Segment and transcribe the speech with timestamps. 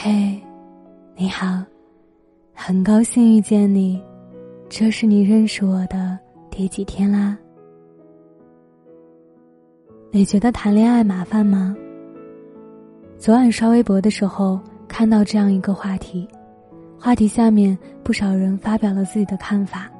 [0.00, 0.40] 嘿，
[1.16, 1.60] 你好，
[2.54, 4.00] 很高兴遇见你，
[4.68, 6.16] 这是你认识我的
[6.50, 7.36] 第几天啦？
[10.12, 11.76] 你觉得谈恋爱麻烦吗？
[13.18, 16.28] 昨晚刷微博的时候看到这样一个话题，
[16.96, 19.90] 话题下面不少人发表了自己的看法。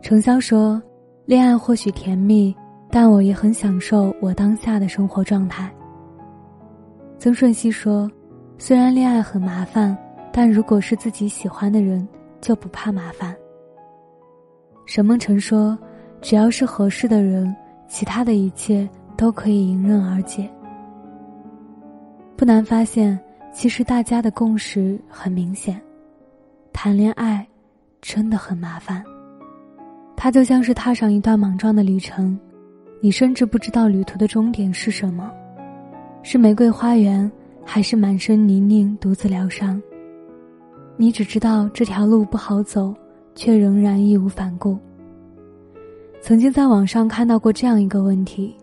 [0.00, 0.80] 程潇说
[1.26, 2.54] ：“恋爱或许甜蜜，
[2.88, 5.68] 但我也很享受我当下的生活状态。”
[7.18, 8.08] 曾舜晞说。
[8.62, 9.96] 虽然恋爱很麻烦，
[10.30, 12.06] 但如果是自己喜欢的人，
[12.42, 13.34] 就不怕麻烦。
[14.84, 15.76] 沈梦辰说
[16.20, 17.56] ：“只要是合适的人，
[17.88, 20.46] 其他的一切都可以迎刃而解。”
[22.36, 23.18] 不难发现，
[23.50, 25.80] 其实大家的共识很明显：
[26.70, 27.44] 谈恋爱
[28.02, 29.02] 真的很麻烦。
[30.18, 32.38] 它就像是踏上一段莽撞的旅程，
[33.00, 35.32] 你甚至不知道旅途的终点是什么，
[36.22, 37.32] 是玫瑰花园。
[37.64, 39.80] 还是满身泥泞，独自疗伤。
[40.96, 42.94] 你只知道这条路不好走，
[43.34, 44.78] 却仍然义无反顾。
[46.20, 48.54] 曾经在网上看到过这样一个问题：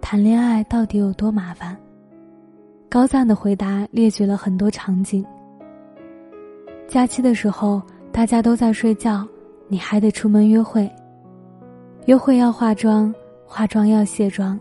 [0.00, 1.76] 谈恋爱到底有多麻烦？
[2.88, 5.24] 高赞的回答列举了很多场景。
[6.88, 9.26] 假期的时候，大家都在睡觉，
[9.68, 10.90] 你还得出门约会。
[12.06, 13.14] 约会要化妆，
[13.46, 14.58] 化妆要卸妆，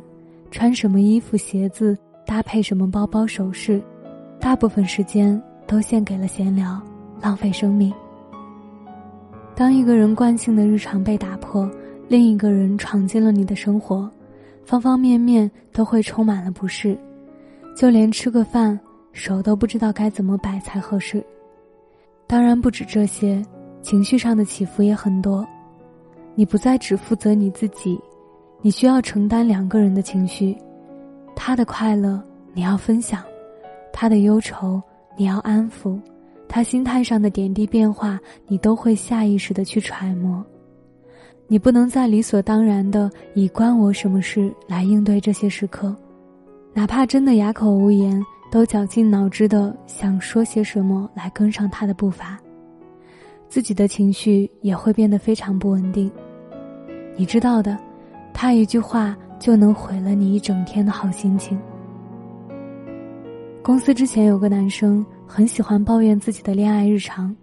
[0.49, 1.97] 穿什么衣服、鞋子。
[2.31, 3.83] 搭配什么包包首饰，
[4.39, 6.81] 大部分时间都献给了闲聊，
[7.21, 7.93] 浪费生命。
[9.53, 11.69] 当一个人惯性的日常被打破，
[12.07, 14.09] 另一个人闯进了你的生活，
[14.63, 16.97] 方方面面都会充满了不适，
[17.75, 18.79] 就连吃个饭，
[19.11, 21.21] 手都不知道该怎么摆才合适。
[22.27, 23.45] 当然不止这些，
[23.81, 25.45] 情绪上的起伏也很多，
[26.33, 27.99] 你不再只负责你自己，
[28.61, 30.55] 你需要承担两个人的情绪。
[31.35, 32.21] 他的快乐
[32.53, 33.23] 你要分享，
[33.91, 34.81] 他的忧愁
[35.17, 35.99] 你要安抚，
[36.47, 40.43] 他心态上的点滴变化你都会下意识的去揣摩。
[41.47, 45.95] 你不能再理所当然的以关我什么事来应对这些时刻，
[46.73, 52.39] 哪怕真的哑口无言，都绞尽脑汁的想说些什么来跟上他的步伐，
[53.49, 56.09] 自己的情绪也会变得非常不稳定。
[57.17, 57.77] 你知道的，
[58.33, 59.17] 他一句话。
[59.41, 61.59] 就能毁了你一整天的好心情。
[63.63, 67.35] 公司之前有个男生很喜欢抱怨自己的恋爱日常，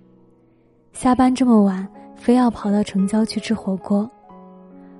[0.92, 4.08] 下班这么晚，非要跑到城郊去吃火锅；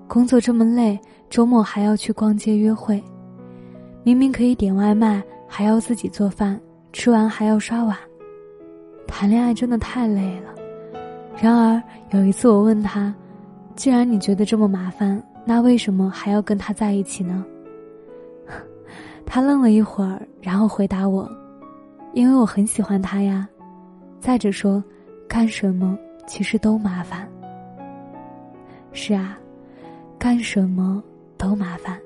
[0.09, 0.98] 工作这么累，
[1.31, 3.00] 周末还要去逛街约会。
[4.03, 6.60] 明明可以点外卖，还要自己做饭，
[6.92, 7.97] 吃完还要刷碗。
[9.06, 10.53] 谈恋爱真的太累了。
[11.41, 11.80] 然而
[12.10, 13.15] 有一次我问他
[13.76, 17.42] ：“既然你觉得这么麻烦。”那为什么还要跟他在一起呢？
[19.25, 21.26] 他愣了一会儿，然后回答我
[22.12, 23.48] ：“因为我很喜欢他呀。
[24.20, 24.84] 再者说，
[25.26, 27.26] 干什么其实都麻烦。
[28.92, 29.38] 是啊，
[30.19, 31.03] 干什么
[31.38, 31.98] 都麻烦。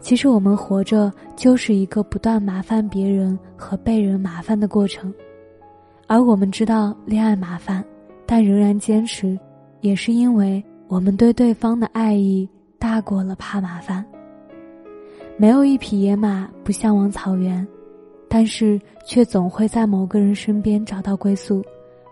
[0.00, 5.12] 其实我们活着就是一个不断麻烦别人和被人麻烦的过程，
[6.06, 7.84] 而我们知道恋爱麻烦，
[8.24, 9.38] 但仍然坚持，
[9.82, 12.46] 也是因为。”我们对对方的爱意
[12.78, 14.04] 大过了怕麻烦。
[15.38, 17.66] 没有一匹野马不向往草原，
[18.28, 21.64] 但是却总会在某个人身边找到归宿，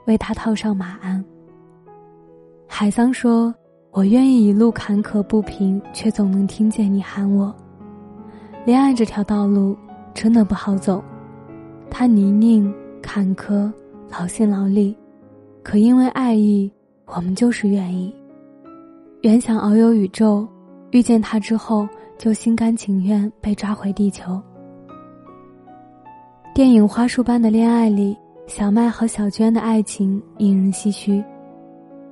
[0.06, 1.22] 为他套上马鞍。
[2.66, 3.54] 海桑说
[3.92, 7.54] ：“我愿意一路坎坷不平，却总能听见你喊我。”
[8.64, 9.76] 恋爱这条道路
[10.14, 11.04] 真的不好走，
[11.90, 13.70] 它泥泞坎坷，
[14.10, 14.96] 劳心劳力，
[15.62, 16.72] 可因为爱意，
[17.04, 18.10] 我们就是愿意。
[19.22, 20.48] 原想遨游宇宙，
[20.92, 21.86] 遇见他之后
[22.16, 24.41] 就心甘情愿被抓回地球。
[26.54, 28.16] 电影《花束般的恋爱》里，
[28.47, 31.22] 小麦和小娟的爱情引人唏嘘。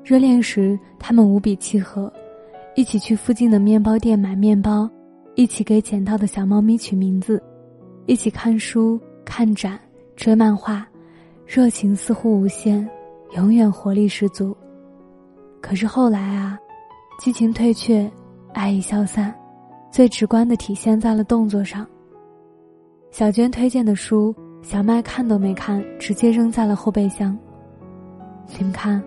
[0.05, 2.13] 热恋时，他们无比契合，
[2.75, 4.87] 一起去附近的面包店买面包，
[5.35, 7.43] 一起给捡到的小猫咪取名字，
[8.05, 9.81] 一起看书、看展、
[10.15, 10.87] 追漫画，
[11.47, 12.87] 热情似乎无限，
[13.35, 14.55] 永远活力十足。
[15.63, 16.59] 可是后来啊。
[17.19, 18.09] 激情退却，
[18.55, 19.35] 爱意消散，
[19.91, 21.85] 最直观的体现在了动作上。
[23.11, 24.33] 小娟推荐的书，
[24.63, 27.37] 小麦看都没看，直接扔在了后备箱。
[28.57, 29.03] 你们看，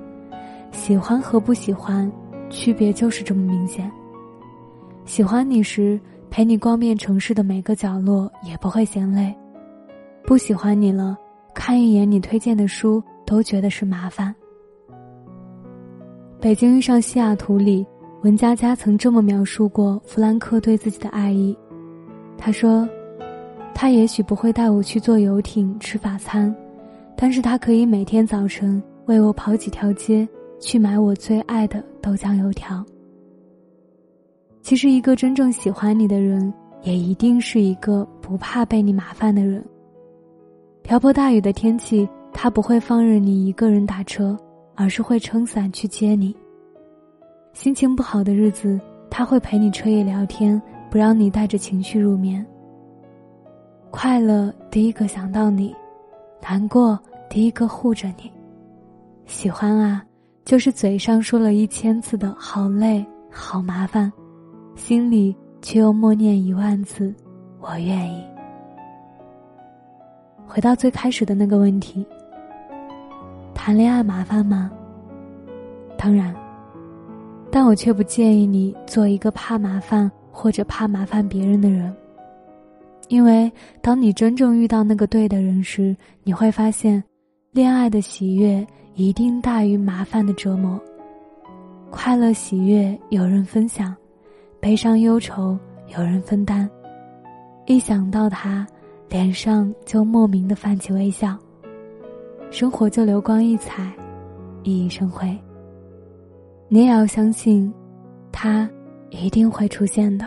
[0.74, 2.12] 喜欢和不喜欢，
[2.50, 3.90] 区别就是这么明显。
[5.06, 5.98] 喜欢你时，
[6.30, 9.34] 陪你逛遍城市的每个角落也不会嫌累；
[10.26, 11.18] 不喜欢你了，
[11.54, 14.36] 看一眼你推荐的书都觉得是麻烦。
[16.42, 17.88] 北京遇上西雅图里。
[18.24, 21.58] 文佳佳曾这么描述过弗兰克对自己的爱意，
[22.38, 22.88] 他说
[23.74, 26.56] ：“他也许不会带我去坐游艇吃法餐，
[27.16, 30.28] 但是他可以每天早晨为我跑几条街
[30.60, 32.86] 去买我最爱的豆浆油条。
[34.62, 36.54] 其实，一个真正喜欢你的人，
[36.84, 39.66] 也一定是一个不怕被你麻烦的人。
[40.84, 44.38] 瓢泼大雨的天气，他不会放任你一个人打车，
[44.76, 46.36] 而是会撑伞去接你。
[47.54, 50.60] 心情不好的日子，他会陪你彻夜聊天，
[50.90, 52.46] 不让你带着情绪入眠。
[53.92, 55.76] 快乐第一个想到你，
[56.42, 56.98] 难过
[57.30, 58.32] 第一个护着你。
[59.26, 60.04] 喜欢啊，
[60.46, 64.12] 就是嘴上说了一千次的好累、好麻烦，
[64.76, 67.14] 心里却又默念一万次
[67.60, 68.24] 我愿意。
[70.48, 72.06] 回到最开始的那个问题，
[73.54, 74.72] 谈恋爱麻烦吗？
[75.98, 76.34] 当然。
[77.52, 81.94] 但我却不建议你做一个怕麻烦或者怕麻烦别人的人。
[83.10, 83.52] 因为
[83.82, 87.04] 当你真正遇到那个对的人时，你会发现，
[87.52, 88.66] 恋爱的喜悦
[88.96, 90.80] 一定大于麻烦的折磨。
[91.90, 93.94] 快乐喜悦有人分享，
[94.62, 95.60] 悲伤忧愁
[95.94, 96.70] 有人分担。
[97.66, 98.66] 一想到他，
[99.10, 101.38] 脸上就莫名的泛起微笑，
[102.50, 103.92] 生活就流光溢彩，
[104.64, 105.38] 熠熠生辉。
[106.74, 107.70] 你也要相信，
[108.32, 108.70] 他
[109.10, 110.26] 一定会出现的，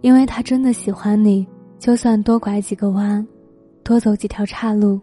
[0.00, 1.46] 因为他真的喜欢你。
[1.78, 3.24] 就算多拐几个弯，
[3.84, 4.98] 多走几条岔路，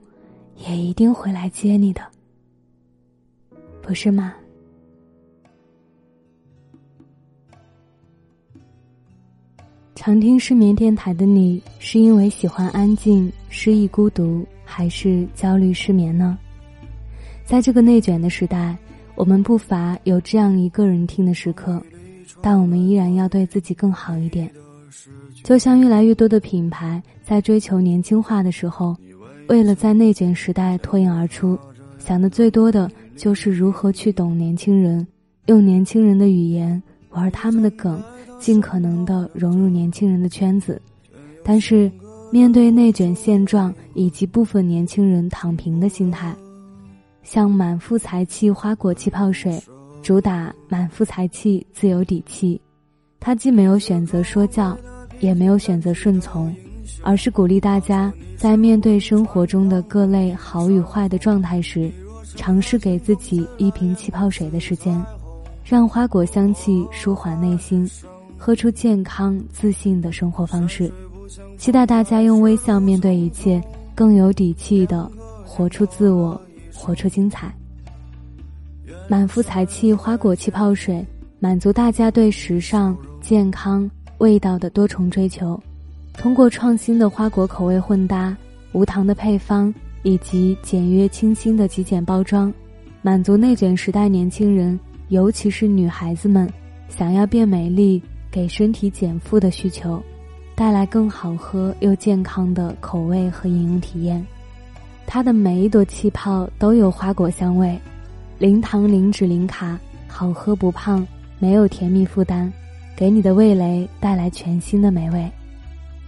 [0.56, 2.02] 也一定会来接你的，
[3.80, 4.34] 不是吗？
[9.94, 16.40] 常听失眠电台的你，是因为喜欢安静、失意、孤独，还是焦虑失眠呢？
[17.46, 18.76] 在这个内卷的时代。
[19.16, 21.82] 我们不乏有这样一个人听的时刻，
[22.42, 24.52] 但我们依然要对自己更好一点。
[25.44, 28.96] 就像越来越多的品牌在追求年轻化的时候，
[29.48, 31.58] 为了在内卷时代脱颖而出，
[32.00, 35.06] 想的最多的就是如何去懂年轻人，
[35.46, 36.82] 用年轻人的语言
[37.12, 38.02] 玩他们的梗，
[38.40, 40.82] 尽可能的融入年轻人的圈子。
[41.44, 41.92] 但是，
[42.32, 46.34] 面对内卷现状以及部分年轻人躺平的心态。
[47.24, 49.62] 像满腹才气花果气泡水，
[50.02, 52.60] 主打满腹才气自有底气。
[53.20, 54.78] 他既没有选择说教，
[55.20, 56.54] 也没有选择顺从，
[57.02, 61.90] 而是鼓励大家在面对生活中的各类好与坏的状态时，
[62.36, 65.02] 尝试给自己一瓶气泡水的时间，
[65.64, 67.90] 让花果香气舒缓内心，
[68.38, 70.92] 喝出健康自信的生活方式。
[71.58, 73.64] 期待大家用微笑面对一切，
[73.96, 75.10] 更有底气的
[75.46, 76.40] 活出自我。
[76.74, 77.54] 活出精彩。
[79.08, 81.06] 满腹才气花果气泡水，
[81.40, 85.62] 满足大家对时尚、健康、味道的多重追求。
[86.14, 88.36] 通过创新的花果口味混搭、
[88.72, 89.74] 无糖的配方
[90.04, 92.54] 以及简约清新的极简包装，
[93.02, 96.48] 满足内卷时代年轻人，尤其是女孩子们
[96.88, 100.02] 想要变美丽、给身体减负的需求，
[100.56, 104.24] 带来更好喝又健康的口味和饮用体验。
[105.06, 107.80] 它的每一朵气泡都有花果香味，
[108.40, 109.78] 零糖、零脂、零卡，
[110.08, 111.06] 好喝不胖，
[111.40, 112.52] 没有甜蜜负担，
[112.96, 115.30] 给你的味蕾带来全新的美味。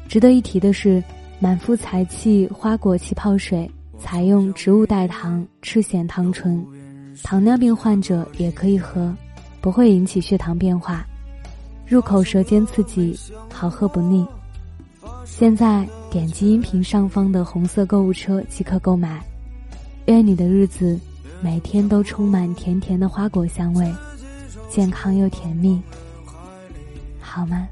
[0.08, 1.04] 值得一提的是，
[1.40, 6.66] 满腹才气花果气泡水采用植物代糖赤藓糖醇，
[7.24, 9.14] 糖尿病患者也可以喝，
[9.62, 11.06] 不会引起血糖变化，
[11.86, 13.18] 入口舌尖刺激，
[13.52, 14.26] 好喝不腻。
[15.26, 19.22] 现在点击音频上方的红色购物车即可购买。
[20.06, 20.98] 愿你的日子
[21.42, 23.92] 每天都充满甜甜的花果香味，
[24.70, 25.82] 健康又甜蜜，
[27.20, 27.68] 好吗？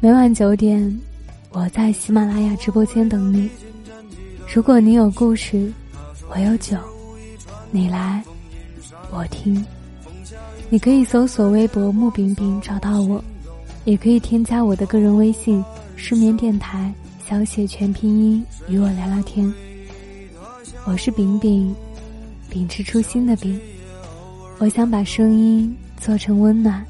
[0.00, 1.00] 每晚九点，
[1.50, 3.48] 我在喜马拉雅直播间等你。
[4.52, 5.72] 如果你有故事，
[6.28, 6.76] 我有酒，
[7.70, 8.22] 你来，
[9.10, 9.64] 我听。
[10.68, 13.22] 你可以搜索微博木饼饼找到我，
[13.84, 16.92] 也可以添加我的个人微信“失眠电台”
[17.24, 19.52] 小写全拼音与我聊聊天。
[20.84, 21.72] 我是饼饼，
[22.50, 23.60] 秉持初心的饼。
[24.58, 26.84] 我想把声音做成温暖，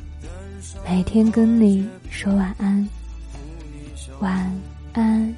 [0.88, 2.88] 每天跟你说晚安，
[4.20, 4.50] 晚
[4.94, 5.34] 安，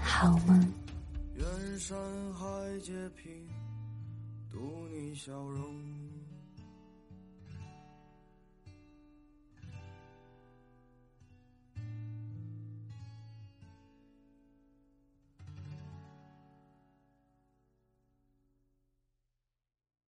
[0.00, 0.58] 好梦。
[1.36, 1.44] 愿
[1.78, 1.94] 山
[2.32, 2.46] 海
[2.82, 2.92] 皆
[3.22, 3.30] 平，
[4.50, 4.58] 渡
[4.90, 5.62] 你笑容。